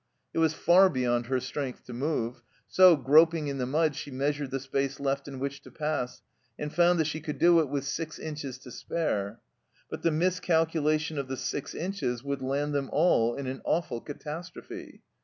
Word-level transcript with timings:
It 0.33 0.39
was 0.39 0.55
far 0.55 0.89
beyond 0.89 1.27
her 1.27 1.39
strength 1.39 1.85
to 1.85 1.93
move, 1.93 2.41
so, 2.67 2.95
groping 2.95 3.45
in 3.49 3.59
the 3.59 3.67
mud, 3.67 3.95
she 3.95 4.09
measured 4.09 4.49
the 4.49 4.59
space 4.59 4.99
left 4.99 5.27
in 5.27 5.37
which 5.37 5.61
to 5.61 5.69
pass, 5.69 6.23
and 6.57 6.73
found 6.73 7.05
she 7.05 7.21
could 7.21 7.37
do 7.37 7.59
it 7.59 7.69
with 7.69 7.85
six 7.85 8.17
inches 8.17 8.57
to 8.63 8.71
spare, 8.71 9.39
but 9.91 10.01
the 10.01 10.09
miscalculation 10.09 11.19
of 11.19 11.27
the 11.27 11.37
six 11.37 11.75
inches 11.75 12.23
would 12.23 12.41
land 12.41 12.73
them 12.73 12.89
all 12.91 13.35
in 13.35 13.45
an 13.45 13.61
awful 13.63 14.01
catastrophe 14.01 15.03